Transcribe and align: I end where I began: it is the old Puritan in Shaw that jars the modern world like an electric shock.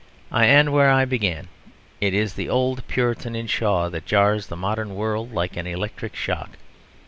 I 0.31 0.47
end 0.47 0.73
where 0.73 0.89
I 0.89 1.05
began: 1.05 1.47
it 1.99 2.11
is 2.15 2.33
the 2.33 2.49
old 2.49 2.87
Puritan 2.87 3.35
in 3.35 3.45
Shaw 3.45 3.87
that 3.89 4.07
jars 4.07 4.47
the 4.47 4.55
modern 4.57 4.95
world 4.95 5.31
like 5.31 5.55
an 5.55 5.67
electric 5.67 6.15
shock. 6.15 6.57